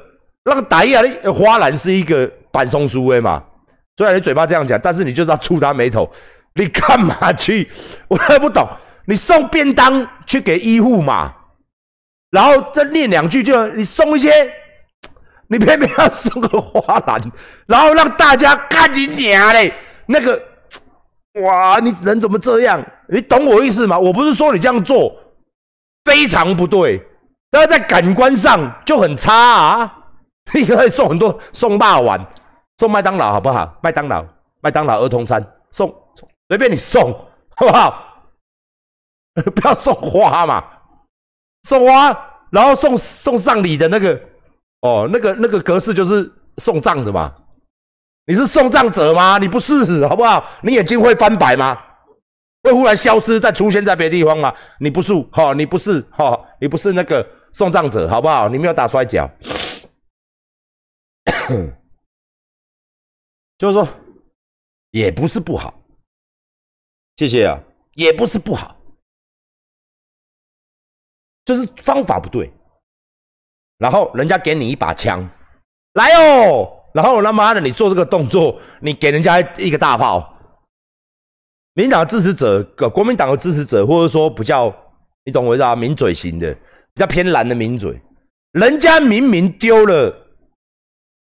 [0.45, 3.43] 让打一的花篮是一个板松书威嘛？
[3.97, 6.11] 虽然你嘴巴这样讲，但是你就是要触他眉头。
[6.55, 7.69] 你干嘛去？
[8.07, 8.65] 我也不懂。
[9.07, 11.35] 你送便当去给医护嘛，
[12.31, 14.31] 然后再念两句，就你送一些，
[15.49, 17.21] 你偏偏要送个花篮，
[17.67, 19.73] 然后让大家看你娘嘞！
[20.07, 20.41] 那个，
[21.43, 22.85] 哇，你人怎么这样？
[23.09, 23.99] 你懂我意思吗？
[23.99, 25.15] 我不是说你这样做
[26.05, 27.03] 非常不对，
[27.51, 29.99] 但是在感官上就很差啊！
[30.53, 32.25] 你可以送很多，送大碗，
[32.79, 33.79] 送麦当劳好不好？
[33.83, 34.25] 麦当劳，
[34.61, 35.95] 麦当劳儿童餐，送
[36.49, 37.13] 随便你送，
[37.57, 38.23] 好不好？
[39.35, 40.63] 不要送花嘛，
[41.65, 42.17] 送花，
[42.51, 44.21] 然后送送上礼的那个，
[44.85, 47.35] 哦，那个那个格式就是送葬的嘛。
[48.27, 49.39] 你是送葬者吗？
[49.39, 50.45] 你不是，好不好？
[50.63, 51.83] 你眼睛会翻白吗？
[52.63, 54.55] 会忽然消失再出现在别的地方吗？
[54.79, 58.47] 你不是，哈，你不是，哈，你不是那个送葬者，好不好？
[58.49, 59.27] 你没有打摔跤，
[63.57, 63.89] 就是说，
[64.91, 65.73] 也不是不好，
[67.17, 67.59] 谢谢啊，
[67.95, 68.77] 也不是不好。
[71.47, 72.53] 就是方法不对，
[73.79, 75.29] 然后人家给你一把枪，
[75.95, 80.39] 来哦，然后他妈的你做这个动作，你给人家一个大炮，
[81.75, 82.63] 民党支持者，
[82.93, 84.73] 国民党的支持者，或者说比较，
[85.25, 85.75] 你懂我意思啊？
[85.75, 86.55] 抿嘴型的，
[86.95, 88.01] 比较偏蓝的抿嘴，
[88.53, 90.15] 人家明明丢了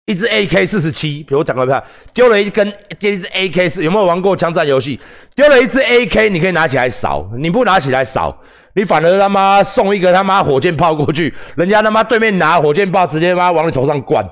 [0.05, 1.83] 一支 AK 四十七，比如讲个票，
[2.13, 4.99] 丢了一根丢一支 AK 四，有没有玩过枪战游戏？
[5.35, 8.37] 丢了一支 AK，你可以拿起来扫，你不拿起来扫。
[8.75, 14.27] 你反而他妈送一个他妈火箭炮过去，人家他妈对面拿火箭炮直接妈往你头上灌，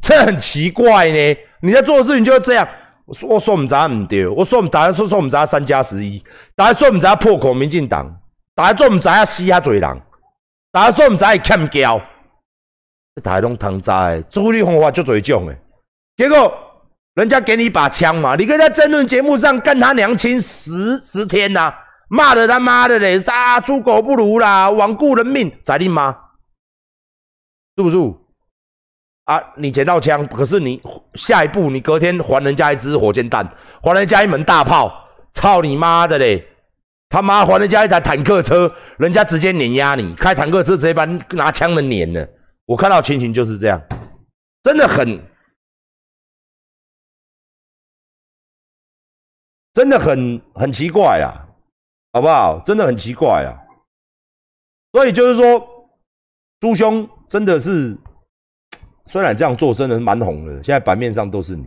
[0.00, 1.36] 这很奇怪呢。
[1.62, 2.66] 你在做的事情就是这样。
[3.06, 4.28] 我说我说我们咋唔对？
[4.28, 6.22] 我说我们打算说说我们咋三加十一？
[6.54, 8.08] 打算说我们咋破口民进党？
[8.54, 10.00] 打算说我们咋要吸下嘴人？
[10.70, 12.00] 打算说我们咋欠交？
[13.24, 13.90] 大家拢通知，
[14.30, 15.56] 处理方法就最种的。
[16.16, 16.56] 结果
[17.14, 21.74] 人家给你一把枪嘛，你可以在争论节目上干他娘亲十十天呐。
[22.10, 26.10] 骂的他妈的嘞，杀猪狗不如啦，罔顾人命，在你妈，
[27.76, 27.96] 是不是？
[29.26, 30.82] 啊，你捡到枪，可是你
[31.14, 33.48] 下一步你隔天还人家一支火箭弹，
[33.80, 35.04] 还人家一门大炮，
[35.34, 36.44] 操你妈的嘞！
[37.08, 42.28] 他妈还人家一台坦克车，人家直接碾压你，开坦克车直接把拿枪的碾了。
[42.66, 43.80] 我看到情形就是这样，
[44.64, 45.24] 真的很，
[49.72, 51.46] 真的很很奇怪啊。
[52.12, 52.60] 好不好？
[52.64, 53.54] 真的很奇怪啊！
[54.92, 55.88] 所以就是说，
[56.58, 57.96] 朱兄真的是，
[59.06, 61.64] 虽然这样做真的是蛮红的，现在版面上都是你。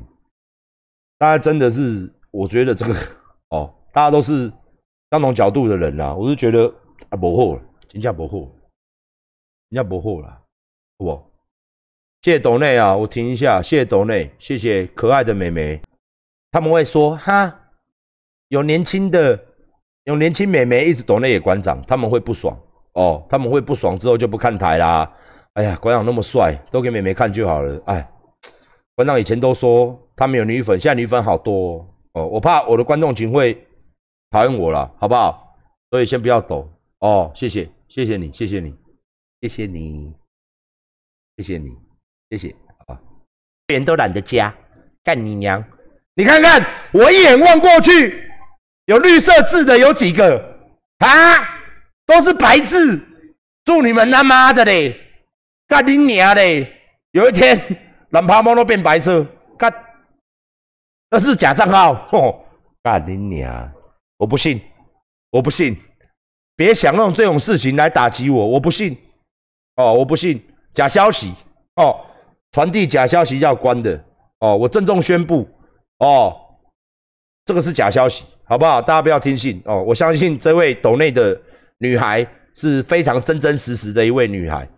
[1.18, 2.94] 大家真的是，我觉得这个
[3.56, 4.52] 哦，大家都是
[5.12, 6.14] 相同角度的人啦。
[6.14, 6.66] 我是觉得
[7.08, 8.39] 啊，不货了，金价不货，
[9.70, 10.28] 人家不货了，
[11.00, 11.32] 好不？
[12.22, 15.82] 谢谢斗内啊，我停一下，谢谢斗内，谢谢可爱的美眉。
[16.52, 17.62] 他们会说哈，
[18.50, 19.53] 有年轻的。
[20.06, 22.58] 有年轻美眉一直躲那野馆长，他们会不爽
[22.93, 25.10] 哦，他们会不爽之后就不看台啦。
[25.54, 27.82] 哎呀，馆长那么帅，都给美眉看就好了。
[27.86, 28.12] 哎，
[28.95, 32.26] 馆长以前都说他没有女粉，现在女粉好多哦。
[32.28, 33.66] 我怕我的观众群会
[34.32, 35.56] 讨厌我了，好不好？
[35.91, 36.68] 所以先不要抖
[36.99, 37.32] 哦。
[37.34, 38.76] 谢谢，谢谢你，谢谢你，
[39.41, 40.14] 谢谢你，
[41.38, 41.78] 谢谢你，
[42.32, 42.56] 谢谢
[42.88, 42.99] 啊！
[43.68, 44.54] 人都懒得加，
[45.04, 45.64] 干你娘！
[46.16, 48.32] 你看看我一眼望过去。
[48.86, 50.38] 有绿色字的有几个
[50.99, 51.07] 啊？
[52.05, 52.99] 都是白字，
[53.63, 54.99] 祝你们他妈的嘞！
[55.67, 56.69] 干你娘嘞！
[57.11, 57.57] 有一天
[58.09, 59.25] 蓝趴猫都变白色，
[59.57, 59.73] 干
[61.09, 62.45] 那是假账号，吼！
[62.84, 63.71] 干你娘！
[64.17, 64.61] 我不信，
[65.31, 65.77] 我不信！
[66.57, 68.97] 别想用这种事情来打击我，我不信！
[69.77, 70.43] 哦，我不信！
[70.73, 71.34] 假消息
[71.75, 72.05] 哦，
[72.51, 74.03] 传递假消息要关的
[74.39, 74.57] 哦！
[74.57, 75.49] 我郑重宣布
[75.99, 76.36] 哦，
[77.45, 78.25] 这个是假消息。
[78.54, 78.80] 好不好？
[78.80, 79.82] 大家不要听信哦！
[79.82, 81.36] 我相信这位斗内的
[81.80, 82.24] 女孩
[82.54, 84.70] 是非常真真实实的一位女孩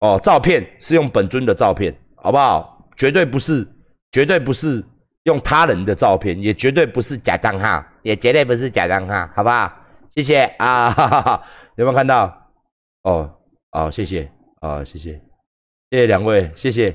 [0.00, 0.18] 哦。
[0.20, 2.84] 照片是用本尊的照片，好不好？
[2.96, 3.64] 绝对不是，
[4.10, 4.84] 绝对不是
[5.22, 9.72] 用他人的照片，也绝对不是假账号，也绝对不是假账号，好不好？
[10.16, 10.90] 谢谢啊！
[10.90, 11.42] 哈哈哈，
[11.76, 12.50] 有没有看到？
[13.04, 13.30] 哦，
[13.70, 15.12] 好，谢谢啊，谢谢，
[15.92, 16.92] 谢谢两位，谢谢。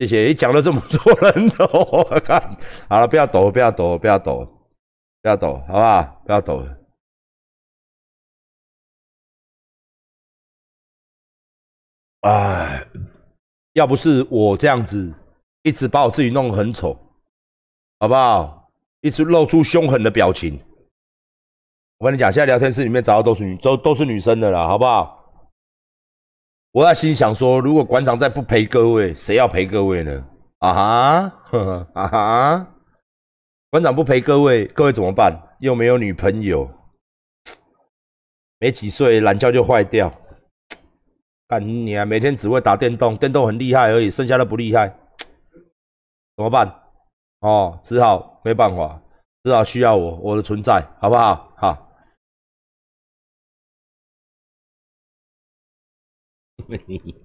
[0.00, 2.58] 谢谢你讲了这么多人抖，我看
[2.90, 4.46] 好了，不要抖，不要抖，不要抖。
[5.22, 6.22] 不要抖，好不好？
[6.26, 6.78] 不要抖了。
[12.22, 12.86] 哎，
[13.72, 15.12] 要不是我这样子
[15.62, 16.96] 一直把我自己弄得很丑，
[18.00, 18.70] 好不好？
[19.00, 20.60] 一直露出凶狠的表情，
[21.98, 25.20] 我跟你讲，现在聊天室里面找到都是女，都都是女生的啦，好不好？
[26.72, 30.28] 我在心想说，如果馆长再不陪各位，谁要陪各位呢？
[30.58, 31.58] 啊哈，呵
[31.94, 32.71] 呵啊哈，
[33.72, 35.56] 馆长不陪各位，各位怎么办？
[35.60, 36.70] 又没有女朋友，
[38.58, 40.12] 没几岁，懒觉就坏掉。
[41.48, 42.04] 干你啊！
[42.04, 44.88] 每天只会打电动，电动很厉害而已，剩下的不厉害，
[46.36, 46.82] 怎么办？
[47.40, 49.02] 哦，只好没办法，
[49.42, 51.54] 只好需要我，我的存在，好不好？
[51.56, 51.88] 好。